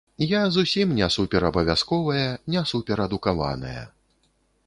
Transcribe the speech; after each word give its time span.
Я 0.29 0.39
зусім 0.53 0.95
не 0.99 1.09
суперабавязковая, 1.15 2.25
не 2.55 2.65
суперадукаваная. 2.73 3.87